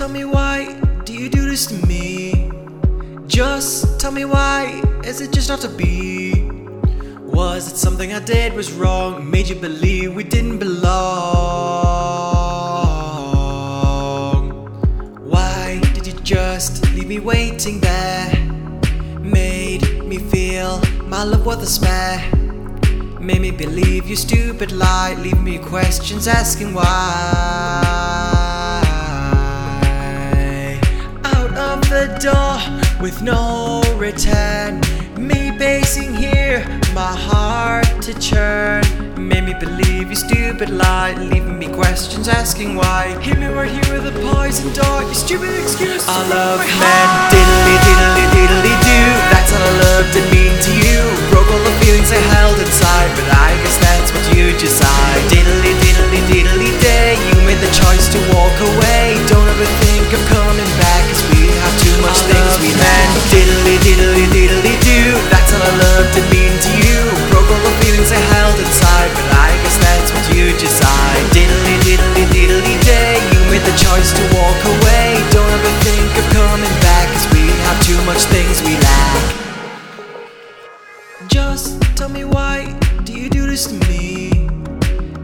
[0.00, 2.50] tell me why do you do this to me?
[3.26, 6.32] Just tell me why is it just not to be?
[7.20, 9.30] Was it something I did was wrong?
[9.30, 10.80] Made you believe we didn't belong?
[15.32, 18.32] Why did you just leave me waiting there?
[19.20, 20.80] Made me feel
[21.14, 22.24] my love was a spare.
[23.20, 25.12] Made me believe your stupid lie.
[25.18, 27.99] Leave me questions asking why.
[33.00, 34.80] With no return.
[35.16, 36.60] Me pacing here,
[36.94, 38.82] my heart to churn.
[39.16, 41.14] Made me believe your stupid lie.
[41.14, 43.16] Leaving me questions asking why.
[43.22, 45.04] Hit me right here with a poison dart.
[45.04, 46.04] Your stupid excuse.
[46.08, 47.08] I love men.
[47.32, 49.00] Diddly diddly diddly do.
[49.32, 51.00] That's all I loved and mean to you.
[51.30, 53.29] Broke all the feelings I held inside, but
[68.50, 71.22] feelings inside, but I guess that's what you decide.
[71.34, 73.18] Diddly diddly diddly day.
[73.32, 75.18] You made the choice to walk away.
[75.30, 79.36] Don't ever think of coming back, cause we have too much things we lack.
[81.28, 82.72] Just tell me why
[83.04, 84.48] do you do this to me?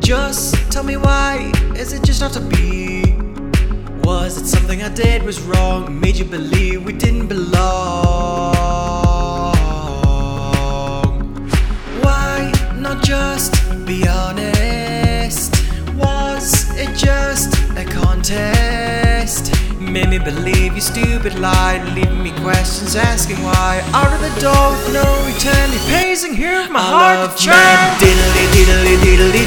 [0.00, 3.14] Just tell me why is it just not to be?
[4.04, 6.00] Was it something I did was wrong?
[6.00, 7.81] Made you believe we didn't belong?
[19.92, 23.84] Made me believe you stupid lie, leaving me questions asking why.
[23.92, 27.52] Out of the door with no return, you're pacing here with my heart to churn.
[28.00, 29.44] Diddly diddly diddly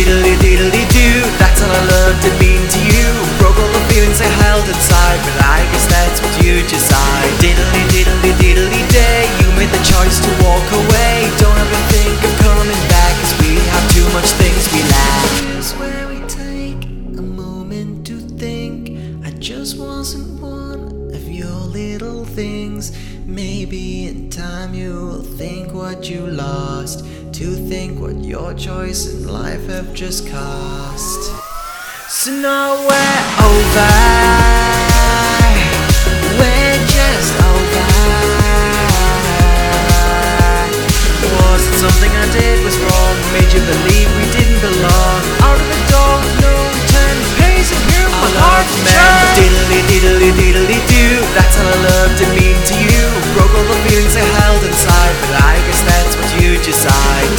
[0.00, 3.04] Diddly diddly do, that's all I loved and mean to you.
[3.36, 7.28] Broke all the feelings I held inside, but I guess that's what you decide.
[7.36, 11.28] Diddly diddly diddly day, you made the choice to walk away.
[11.36, 15.28] Don't ever think of coming back, cause we have too much things we lack.
[15.44, 16.80] Here's where we take
[17.20, 18.96] a moment to think.
[19.22, 22.96] I just wasn't one of your little things.
[23.30, 27.04] Maybe in time you'll think what you lost.
[27.34, 31.30] To think what your choice in life have just cost.
[32.08, 34.79] So now we're over.
[54.20, 57.29] you held inside But I guess that's what you decide.